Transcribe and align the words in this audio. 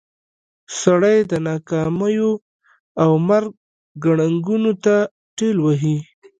سړی 0.81 1.17
د 1.31 1.33
ناکاميو 1.49 2.31
او 3.03 3.11
مرګ 3.29 3.51
ګړنګونو 4.03 4.71
ته 4.83 4.95
ټېل 5.37 5.57
وهي. 5.65 5.97